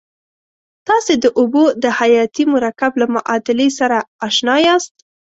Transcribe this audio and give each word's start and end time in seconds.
تاسې 0.87 1.13
د 1.23 1.25
اوبو 1.39 1.63
د 1.83 1.85
حیاتي 1.99 2.43
مرکب 2.53 2.91
له 3.01 3.07
معادلې 3.15 3.69
سره 3.79 3.97
آشنا 4.27 4.55
یاست. 4.65 4.93